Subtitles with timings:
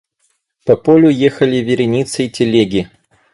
[0.65, 2.89] По полю ехали вереницей телеги.